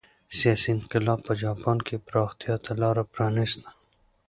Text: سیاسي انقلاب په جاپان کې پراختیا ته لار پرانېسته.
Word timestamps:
سیاسي 0.37 0.69
انقلاب 0.75 1.19
په 1.27 1.33
جاپان 1.43 1.77
کې 1.87 2.03
پراختیا 2.07 2.55
ته 2.63 2.71
لار 2.81 2.97
پرانېسته. 3.13 3.69